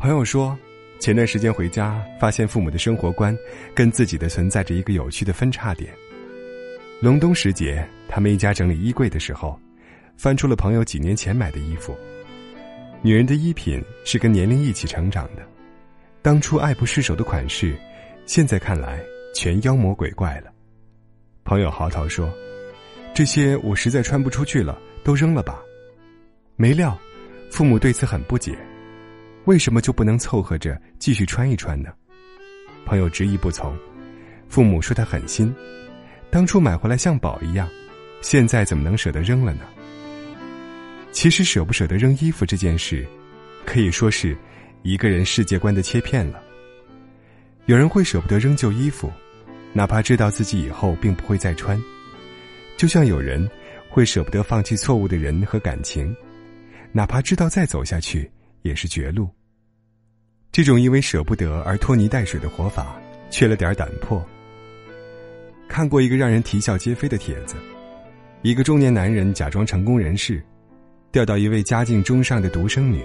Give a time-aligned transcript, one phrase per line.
[0.00, 0.58] 朋友说，
[0.98, 3.36] 前段时间回家，发现父母的生活观
[3.74, 5.92] 跟自己的存在着一个有趣的分叉点。
[7.02, 9.60] 隆冬时节，他们一家整理衣柜的时候，
[10.16, 11.94] 翻出了朋友几年前买的衣服。
[13.02, 15.42] 女人的衣品是跟年龄一起成长的，
[16.22, 17.76] 当初爱不释手的款式，
[18.24, 18.98] 现在看来
[19.34, 20.50] 全妖魔鬼怪了。
[21.44, 22.32] 朋友嚎啕说
[23.12, 25.60] ：“这些我实在穿不出去了，都扔了吧。”
[26.56, 26.98] 没料，
[27.50, 28.56] 父母对此很不解
[29.44, 31.90] ：“为什么就不能凑合着继续穿一穿呢？”
[32.86, 33.76] 朋友执意不从，
[34.48, 35.54] 父母说他狠心。
[36.30, 37.68] 当初买回来像宝一样，
[38.20, 39.62] 现在怎么能舍得扔了呢？
[41.12, 43.06] 其实舍不舍得扔衣服这件事，
[43.66, 44.36] 可以说是
[44.82, 46.40] 一个人世界观的切片了。
[47.66, 49.12] 有人会舍不得扔旧衣服，
[49.72, 51.76] 哪怕知道自己以后并不会再穿；
[52.76, 53.48] 就像有人
[53.88, 56.14] 会舍不得放弃错误的人和感情，
[56.92, 58.30] 哪怕知道再走下去
[58.62, 59.28] 也是绝路。
[60.52, 64.24] 这种因为舍不得而拖泥带水的活法，缺了点胆魄。
[65.68, 67.54] 看过一个让人啼笑皆非的帖子，
[68.42, 70.42] 一个中年男人假装成功人士，
[71.12, 73.00] 钓到一位家境中上的独生女。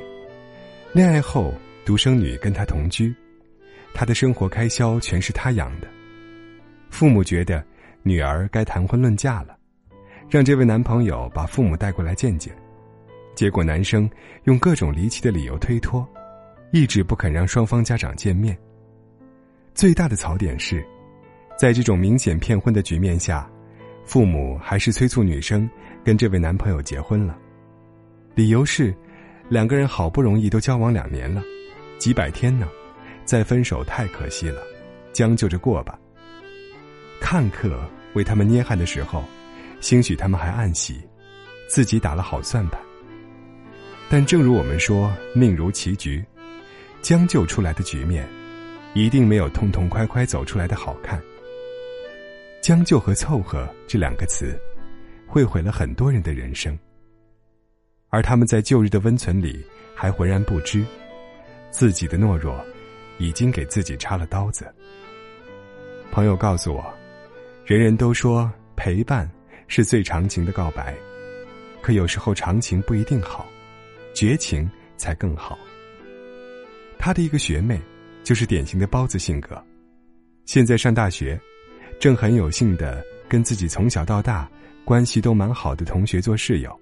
[0.92, 1.54] 恋爱后，
[1.86, 3.14] 独生女跟他同居，
[3.94, 5.88] 他的生活开销全是他养的。
[6.90, 7.64] 父母觉得
[8.02, 9.56] 女儿该谈婚论嫁了，
[10.28, 12.52] 让这位男朋友把父母带过来见见。
[13.36, 14.10] 结果男生
[14.46, 16.08] 用各种离奇的理由推脱，
[16.76, 18.58] 一直不肯让双方家长见面。
[19.74, 20.86] 最大的槽点是。
[21.58, 23.50] 在这种明显骗婚的局面下，
[24.04, 25.70] 父母还是催促女生
[26.04, 27.38] 跟这位男朋友结婚了，
[28.34, 28.94] 理由是，
[29.48, 31.42] 两个人好不容易都交往两年了，
[31.98, 32.68] 几百天呢，
[33.24, 34.62] 再分手太可惜了，
[35.14, 35.98] 将就着过吧。
[37.22, 37.80] 看客
[38.16, 39.24] 为他们捏汗的时候，
[39.80, 41.00] 兴许他们还暗喜，
[41.70, 42.78] 自己打了好算盘。
[44.10, 46.22] 但正如我们说，命如棋局，
[47.06, 48.28] 将就出来的局面，
[48.96, 51.22] 一定没有痛痛快快走出来的好看。
[52.64, 54.60] 将就和凑合这两个词，
[55.28, 56.76] 会毁了很多人的人生。
[58.10, 60.84] 而他们在旧日的温存里还浑然不知，
[61.70, 62.60] 自己的懦弱，
[63.20, 64.66] 已经给自己插了刀子。
[66.12, 66.92] 朋友告诉我，
[67.68, 69.30] 人人都说陪伴
[69.68, 70.96] 是最长情的告白，
[71.84, 73.46] 可有时候长情不一定好，
[74.16, 74.68] 绝情
[74.98, 75.56] 才更好。
[77.06, 77.80] 他的一个学妹，
[78.24, 79.64] 就是典型的包子性格，
[80.46, 81.40] 现在上大学。
[82.00, 84.50] 正很有幸的跟自己从小到大
[84.84, 86.80] 关系都蛮好的同学做室友，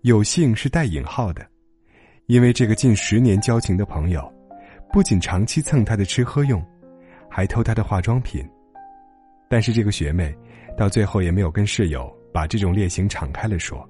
[0.00, 1.46] 有幸是带引号的，
[2.26, 4.20] 因为这个近十年交情的朋友，
[4.92, 6.60] 不仅长期蹭他的吃喝用，
[7.30, 8.44] 还偷他的化妆品。
[9.48, 10.36] 但是这个学妹，
[10.76, 13.88] 到最后也没有跟室友把这种劣行敞开了说，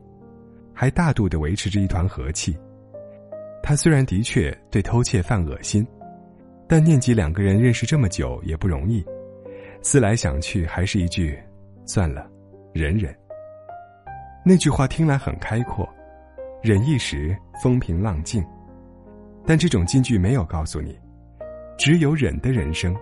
[0.75, 2.55] 还大度的维持着一团和气。
[3.63, 5.87] 他虽然的确对偷窃犯恶心，
[6.67, 9.05] 但念及两个人认识这么久也不容易。
[9.83, 11.39] 思来想去，还是一句
[11.87, 12.29] ：“算了，
[12.73, 13.15] 忍忍。”
[14.45, 15.89] 那句话听来很开阔，
[16.63, 18.45] 忍一时风平浪静。
[19.47, 20.99] 但这种金句没有告诉你，
[21.79, 22.95] 只有忍的人生，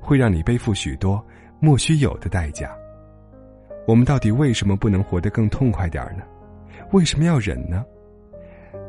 [0.00, 1.24] 会让你背负许多
[1.60, 2.70] 莫须有的代价。
[3.86, 6.22] 我们到底为什么不能活得更痛快点儿呢？
[6.92, 7.84] 为什么要忍呢？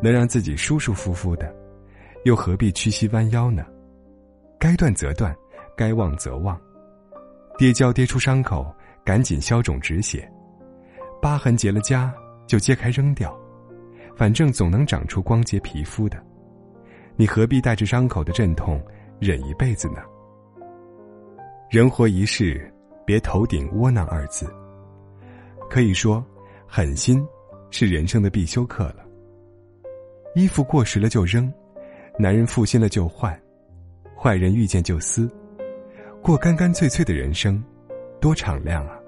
[0.02, 1.54] 能让自己舒舒服服的，
[2.24, 3.66] 又何必屈膝弯腰呢？
[4.60, 5.36] 该断则断，
[5.76, 6.60] 该忘则忘。
[7.58, 8.74] 跌跤跌出伤口，
[9.04, 10.22] 赶紧消肿止血；
[11.22, 12.12] 疤痕结了痂，
[12.48, 13.38] 就揭开扔掉。
[14.16, 16.22] 反正总能长出光洁皮肤的，
[17.16, 18.82] 你何必带着伤口的阵痛
[19.20, 20.02] 忍一辈子呢？
[21.70, 22.74] 人活一世，
[23.06, 24.46] 别头顶窝囊二字。
[25.70, 26.26] 可以说，
[26.68, 27.26] 狠心
[27.72, 29.09] 是人生的必修课了。
[30.36, 31.52] 衣服过时了就扔，
[32.18, 33.38] 男人负心了就换，
[34.16, 35.30] 坏人遇见就撕。
[36.22, 37.64] 过干干脆脆的人生，
[38.20, 39.00] 多敞亮啊！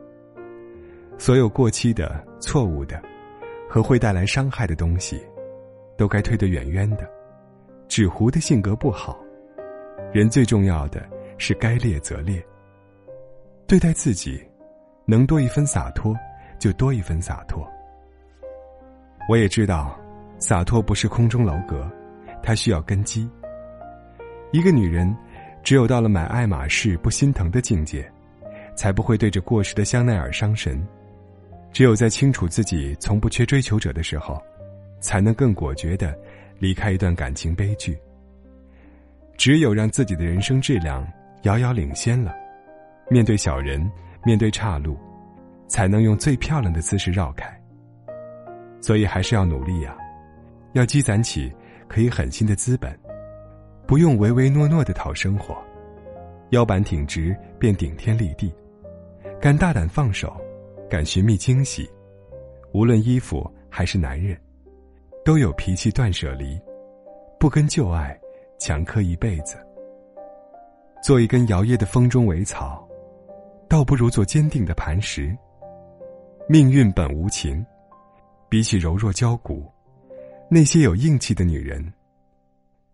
[1.17, 3.01] 所有过期的、错误的，
[3.69, 5.21] 和会带来伤害的东西，
[5.97, 7.07] 都该推得远远的。
[7.87, 9.19] 纸糊的性格不好，
[10.11, 11.07] 人最重要的
[11.37, 12.43] 是该裂则裂。
[13.67, 14.41] 对待自己，
[15.05, 16.15] 能多一分洒脱，
[16.57, 17.69] 就多一分洒脱。
[19.29, 19.99] 我也知道，
[20.41, 21.89] 洒脱不是空中楼阁，
[22.43, 23.29] 它需要根基。
[24.51, 25.15] 一个女人。
[25.63, 28.11] 只有到了买爱马仕不心疼的境界，
[28.75, 30.75] 才不会对着过时的香奈儿伤神；
[31.71, 34.41] 只有在清楚自己从不缺追求者的时候，
[34.99, 36.17] 才能更果决的
[36.57, 37.95] 离开一段感情悲剧。
[39.37, 41.07] 只有让自己的人生质量
[41.43, 42.33] 遥遥领先了，
[43.07, 43.87] 面对小人，
[44.25, 44.97] 面对岔路，
[45.67, 47.47] 才能用最漂亮的姿势绕开。
[48.81, 49.95] 所以还是要努力呀，
[50.73, 51.51] 要积攒起
[51.87, 52.97] 可以狠心的资本。
[53.87, 55.57] 不用唯唯诺诺的讨生活，
[56.51, 58.53] 腰板挺直便顶天立地，
[59.41, 60.33] 敢大胆放手，
[60.89, 61.89] 敢寻觅惊喜，
[62.73, 64.39] 无论衣服还是男人，
[65.25, 66.57] 都有脾气断舍离，
[67.37, 68.17] 不跟旧爱
[68.59, 69.57] 强磕一辈子。
[71.03, 72.87] 做一根摇曳的风中苇草，
[73.67, 75.35] 倒不如做坚定的磐石。
[76.47, 77.65] 命运本无情，
[78.47, 79.69] 比起柔弱娇骨，
[80.53, 81.81] 那些有硬气的女人，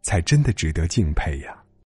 [0.04, 1.58] 才真的值得敬佩呀。